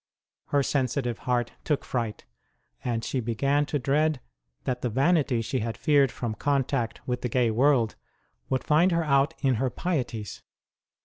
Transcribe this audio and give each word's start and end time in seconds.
Her 0.47 0.63
sensitive 0.63 1.19
heart 1.29 1.51
took 1.63 1.85
fright, 1.85 2.25
and 2.83 3.05
she 3.05 3.19
began 3.19 3.67
to 3.67 3.77
dread 3.77 4.19
that 4.63 4.81
the 4.81 4.89
vanity 4.89 5.43
she 5.43 5.59
had 5.59 5.77
feared 5.77 6.11
from 6.11 6.33
contact 6.33 7.07
with 7.07 7.21
the 7.21 7.29
gay 7.29 7.51
world 7.51 7.95
would 8.49 8.63
find 8.63 8.91
her 8.93 9.03
out 9.03 9.35
in 9.43 9.57
her 9.61 9.69
pieties. 9.69 10.41